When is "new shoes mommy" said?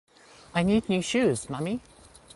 0.89-1.79